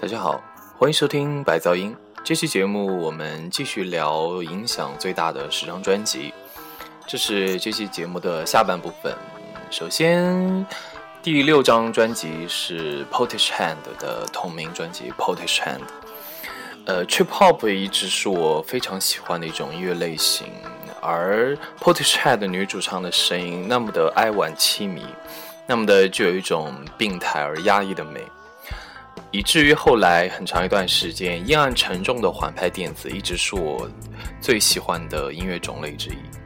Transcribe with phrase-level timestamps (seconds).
[0.00, 0.42] 大家好，
[0.76, 1.96] 欢迎收听白噪音。
[2.22, 6.32] 这期节目我们继续聊影响最大的十张专辑，
[7.06, 9.14] 这是这期节目的下半部分。
[9.70, 10.66] 首先，
[11.22, 15.80] 第六张专辑是 Potish Hand 的同名专辑 Potish Hand。
[16.84, 20.48] 呃，Trip Hop 一直是我非常喜欢的一种音乐类型，
[21.04, 25.04] 而 Potish Hand 女主唱的声音那么的哀婉凄迷，
[25.66, 28.22] 那么的就有一种病态而压抑的美。
[29.30, 33.86] 以至于后来很长一段时间，阴暗沉重的缓拍电子一直是我
[34.40, 36.43] 最喜欢的音乐种类之一。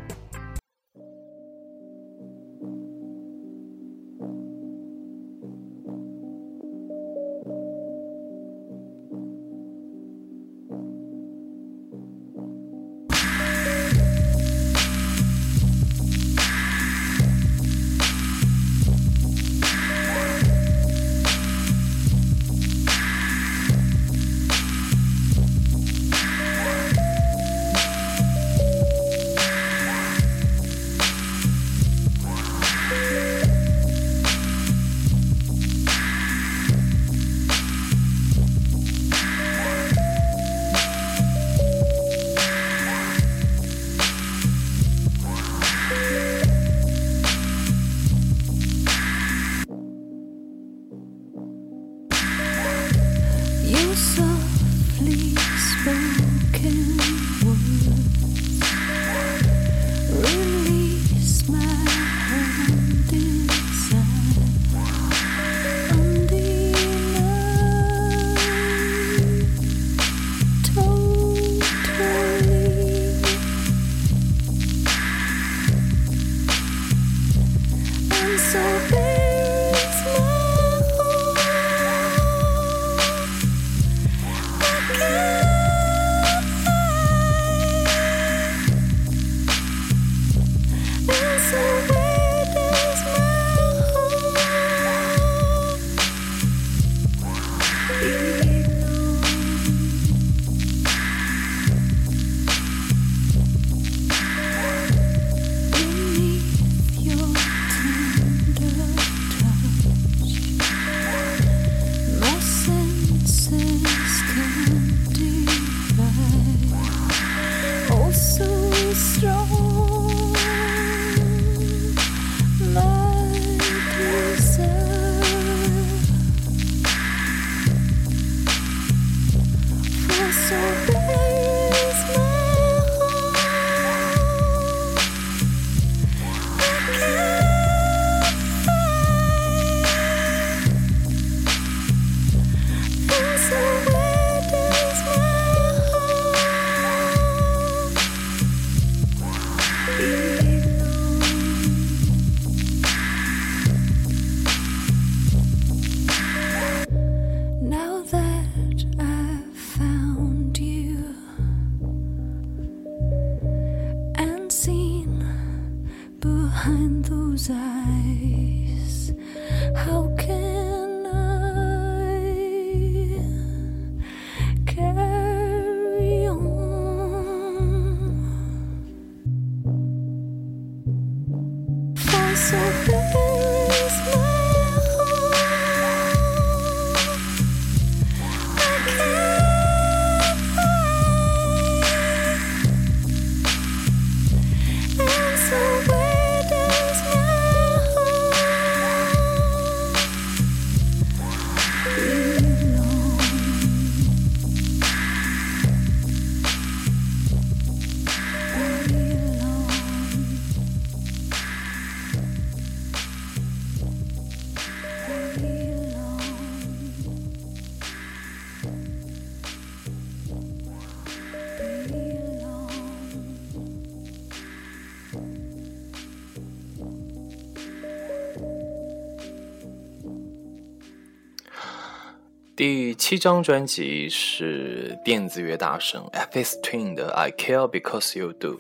[232.59, 236.61] 第七张专辑是电子乐大神 F.S.
[236.61, 238.55] Twin 的《I Care Because You Do》。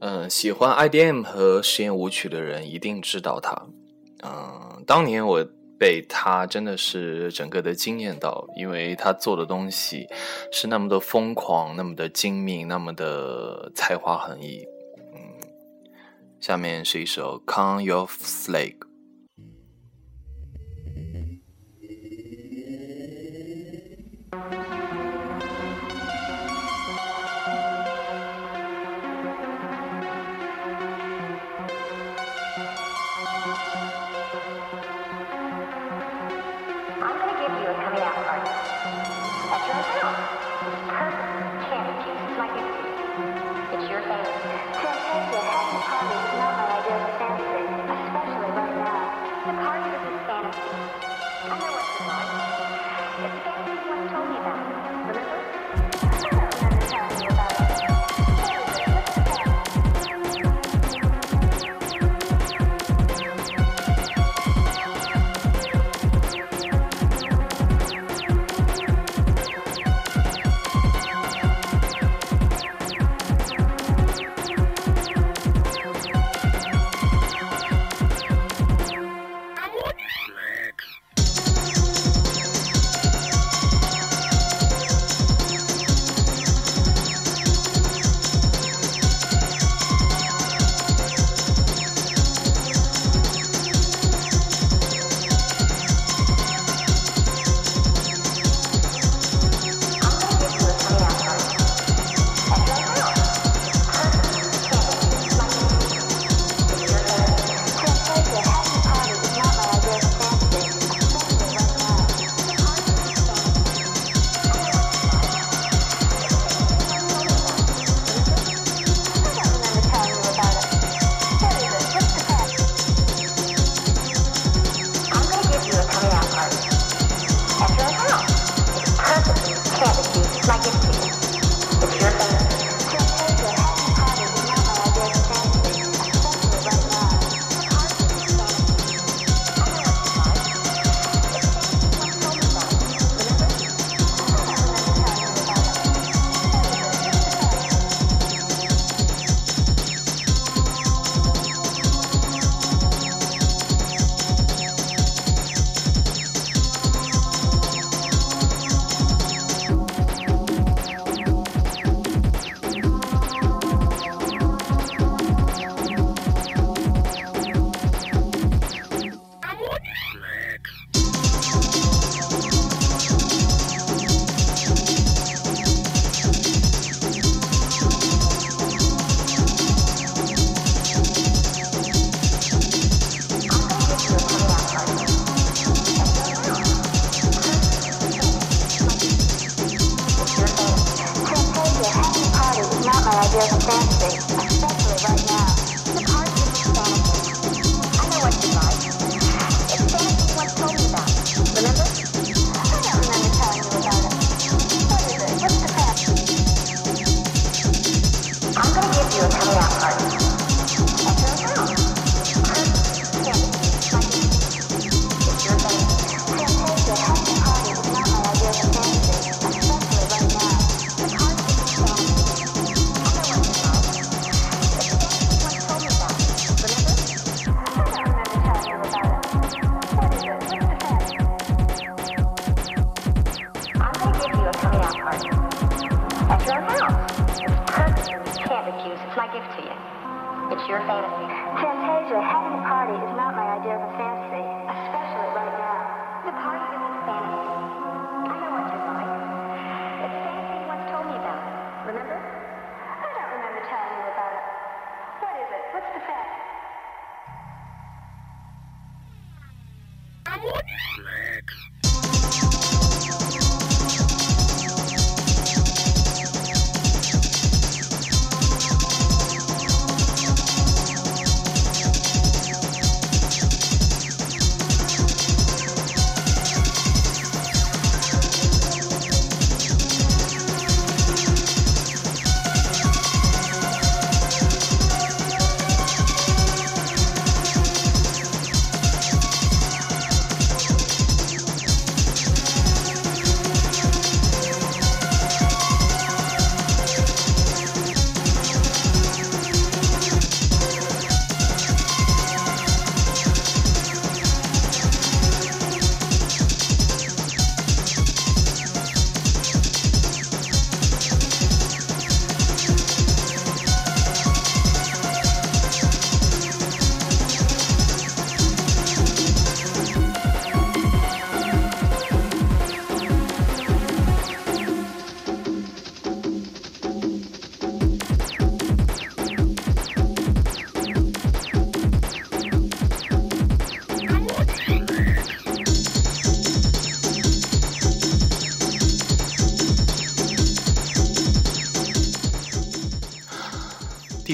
[0.00, 3.68] 嗯，喜欢 IDM 和实验舞曲的人一定知道他。
[4.22, 5.42] 嗯，当年我
[5.78, 10.06] 被他真的是整个的惊艳到，因为他做的东西
[10.52, 14.62] 是那么的疯狂，那么的精密，那么的才华横溢。
[15.14, 15.18] 嗯
[16.38, 18.74] 下面是一首《Count Your Flag》。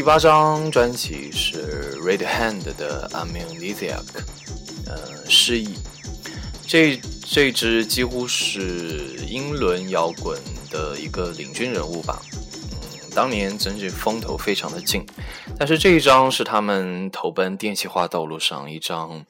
[0.03, 4.03] 第八张专辑是 Redhand 的 Amnesiac，
[4.85, 5.77] 呃，失忆。
[6.67, 10.37] 这这支几乎是英伦摇滚
[10.73, 12.21] 的一个领军人物吧。
[12.33, 15.07] 嗯，当年真是风头非常的劲。
[15.57, 19.25] 但是这一张是他们投奔电气化道路上一张。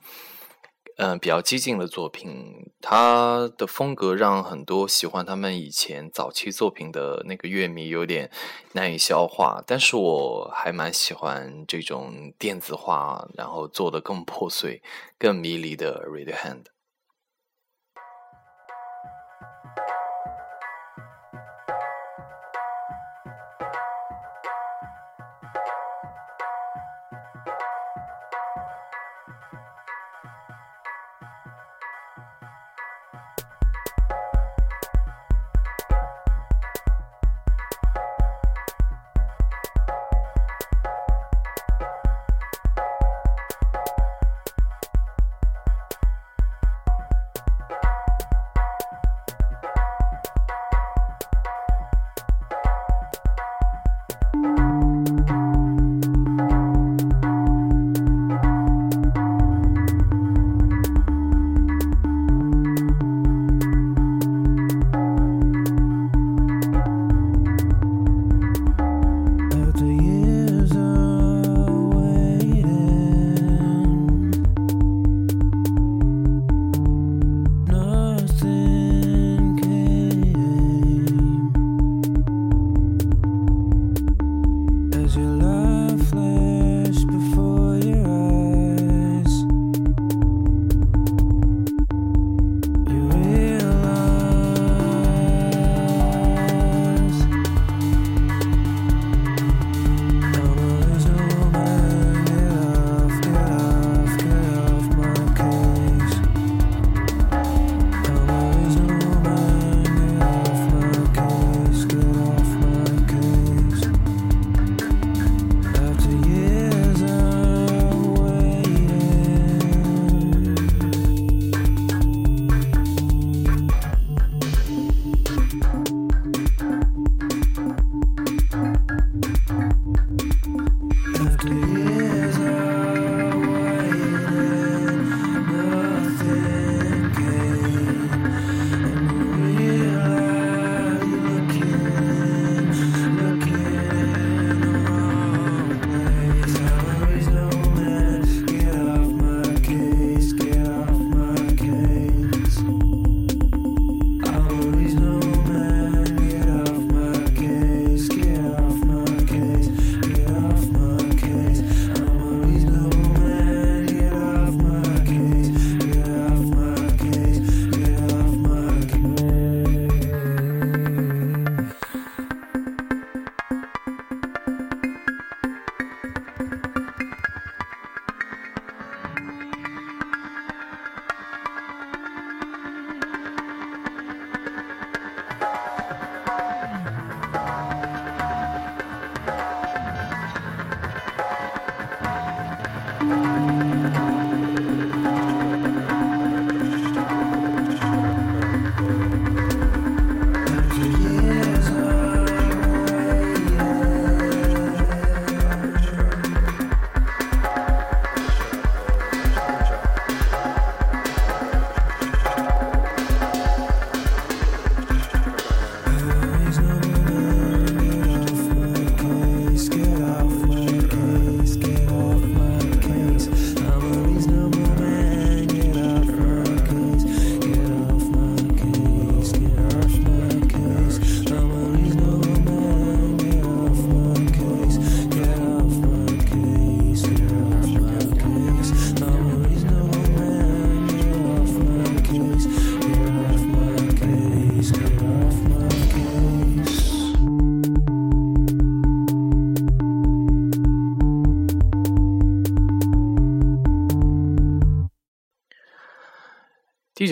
[1.02, 8.30] 嗯，比较激进的作品，他的风格让很多喜欢他们以前早期作品的那个乐迷有点
[8.74, 9.60] 难以消化。
[9.66, 14.80] 但是我还蛮喜欢这种电子化，然后做的更破碎、
[15.18, 16.66] 更迷离的 Redhand。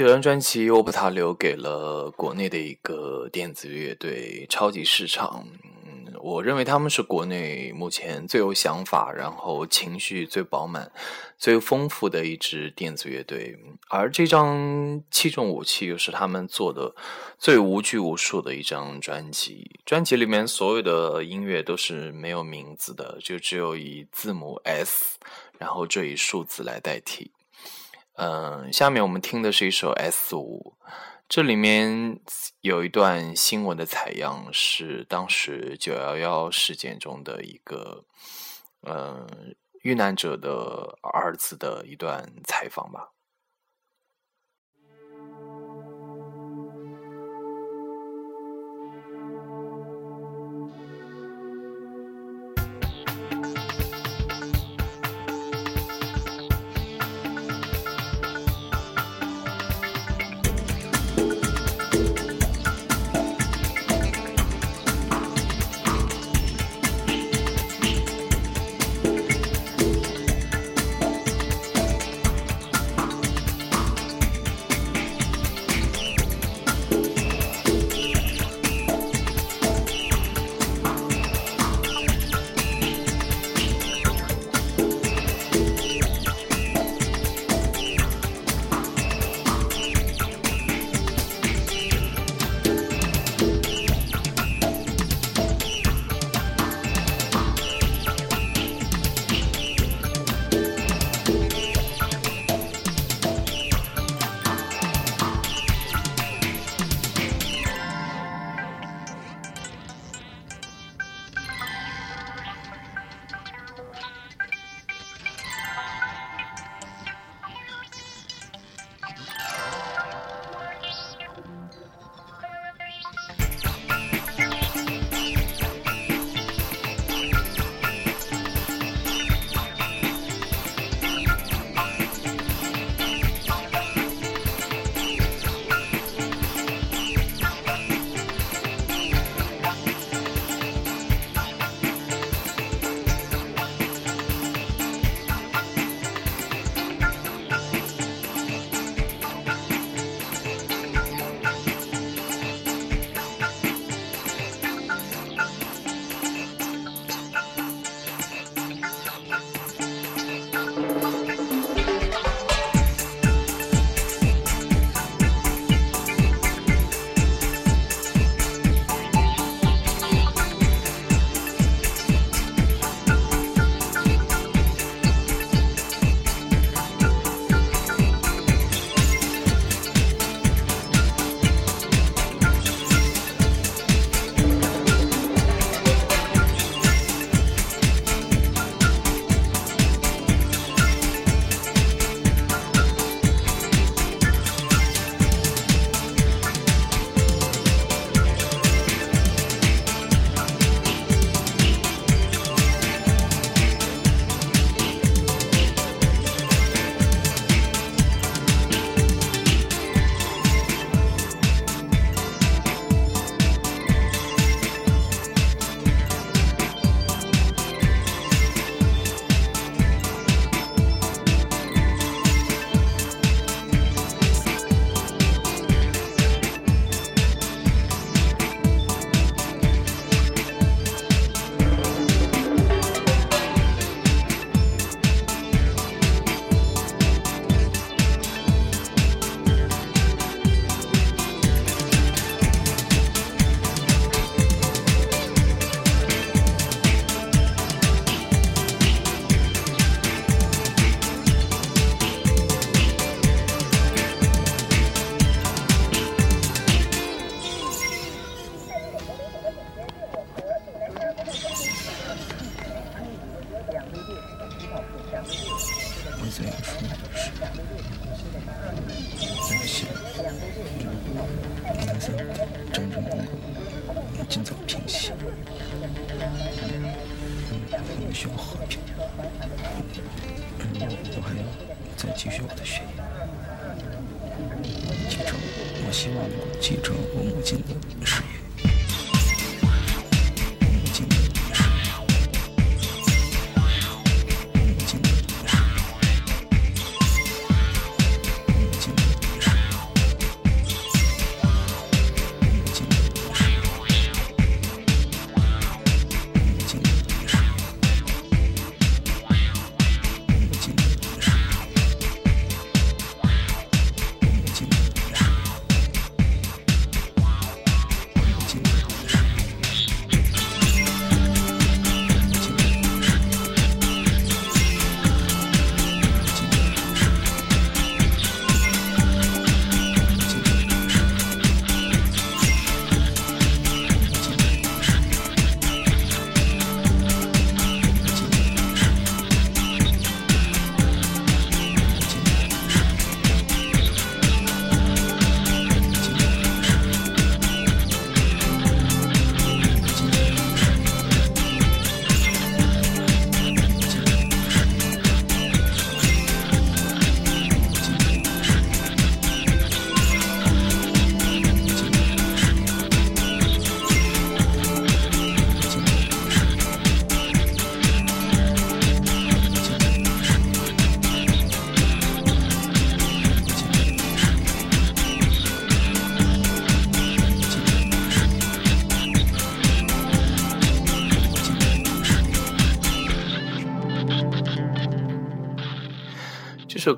[0.02, 5.46] 这张专辑，我把它留给了国内的一个电子乐队——超级市场。
[5.84, 10.90] 嗯我认为他们是国内目前最有想法，然后情绪最饱满、
[11.38, 13.58] 最丰富的一支电子乐队。
[13.88, 14.56] 而这张
[15.10, 16.94] 《七种武器》又是他们做的
[17.38, 19.70] 最无拘无束的一张专辑。
[19.84, 25.18] 专辑里面所有的音乐都是没有名字的，就只有以字母 S，
[25.58, 27.30] 然后这一数字来代替。
[28.22, 30.76] 嗯，下面我们听的是一首 S 五。
[31.26, 32.20] 这里面
[32.60, 38.04] 有一段新闻的采样，是当时九幺幺事件中的一个，
[38.82, 39.26] 嗯，
[39.80, 43.12] 遇难者的儿子的一段采访吧。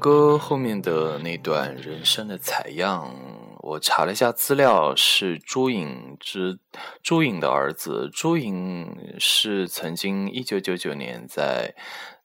[0.03, 3.15] 歌后面的那段人生的采样，
[3.61, 6.59] 我查了一下资料，是朱颖之
[7.05, 8.11] 朱颖的儿子。
[8.13, 11.77] 朱颖是曾经一九九九年在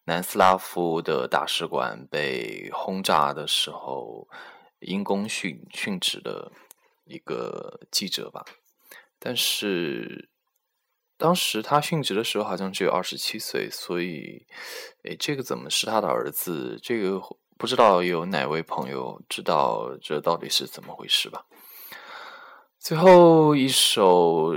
[0.05, 4.27] 南斯拉夫的大使馆被轰炸的时候
[4.79, 6.51] 因公殉殉职的
[7.05, 8.43] 一个记者吧。
[9.19, 10.29] 但是
[11.15, 14.47] 当时他殉职的时候好像只有二十七岁，所以，
[15.03, 16.79] 诶，这个怎么是他的儿子？
[16.81, 17.21] 这个。
[17.57, 21.45] 不知道有哪位朋友知道这到底是怎么回事吧？
[22.79, 24.53] 最后一首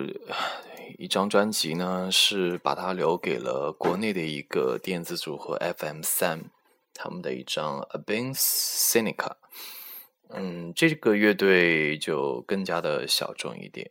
[0.98, 6.50] 一张专辑呢，是把它留给了国内的一个电子组合 FM 三，
[6.94, 9.32] 他们的一张 Abin Seneca。
[10.28, 13.90] 嗯，这个乐队就更加的小众一点。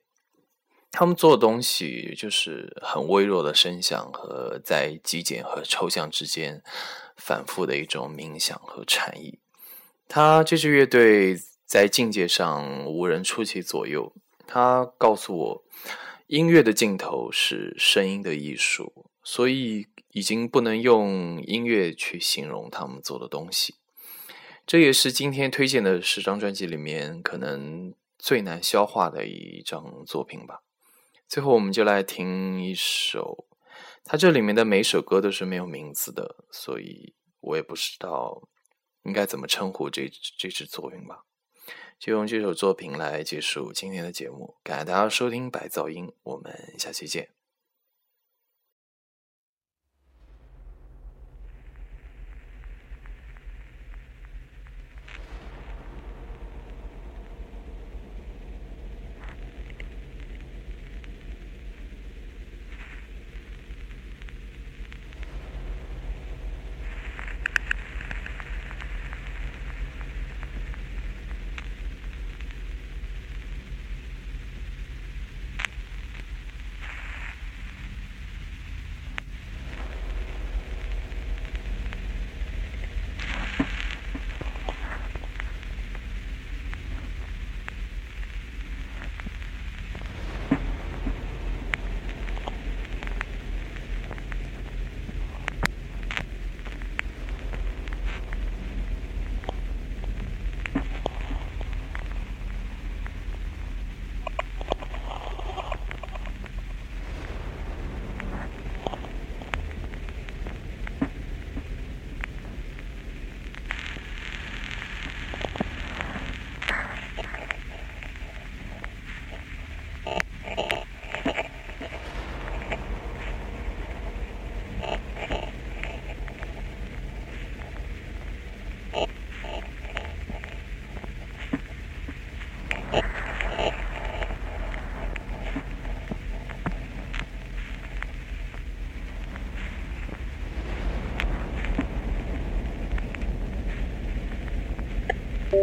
[0.91, 6.63] 他们做的东西就是很微弱的声响和在极简和抽象之间
[7.19, 9.37] 反复的一种冥想和禅意。
[10.07, 14.11] 他这支乐队在境界上无人出其左右。
[14.47, 15.63] 他告诉我，
[16.25, 23.75] 音乐的尽头是声音的艺术，所以已经不能用音乐去形容他们做的东西。
[24.65, 30.63] 这也是今天推荐的十张专辑里面可能最难消化的一张作品吧。
[31.27, 33.45] 最后，我们就来听一首，
[34.03, 38.49] 它这里面的每首歌都是没有名字的，所以我也不知道
[39.03, 41.23] 应该怎么称呼这这支作品吧。
[41.99, 47.38] 就用这首作品来结束今天的节目，感谢大家收听白噪音，我们下期见。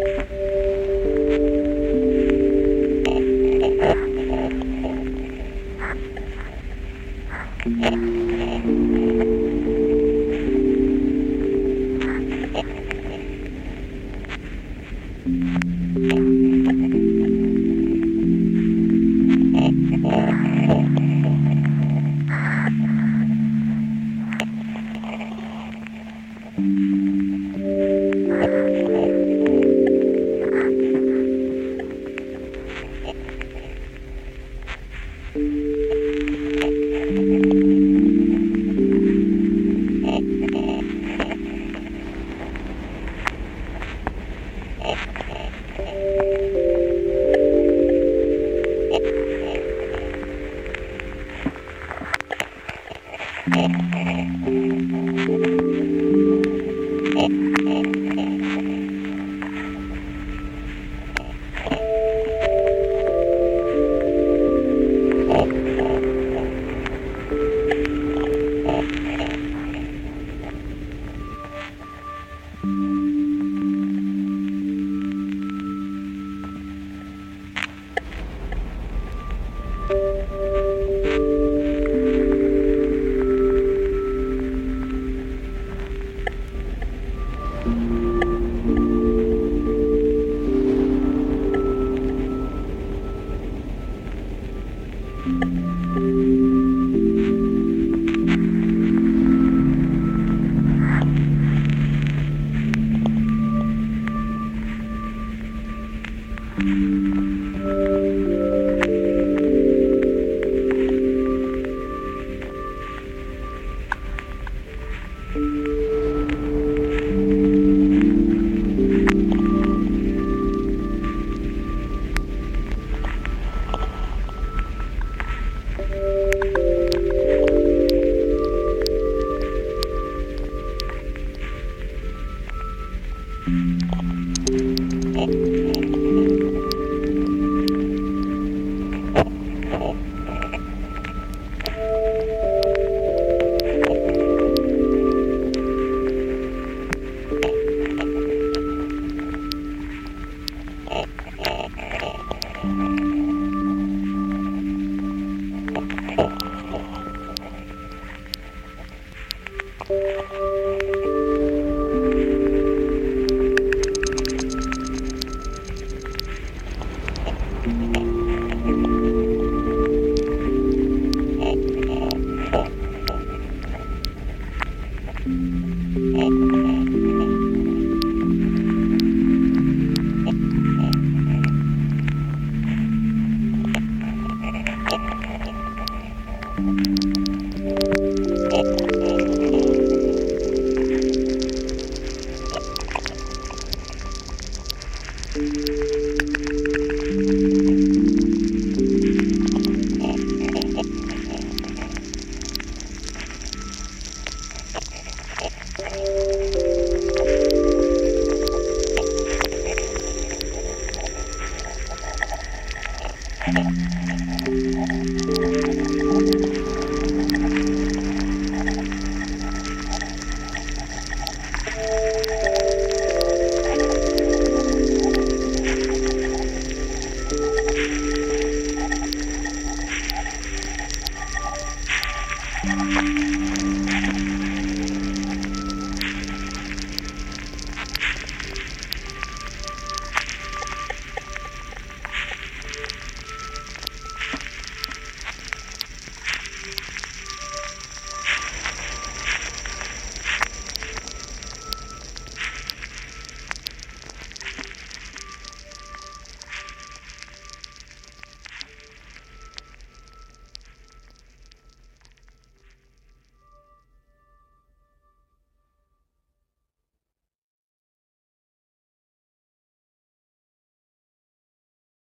[0.04, 0.55] Thank you.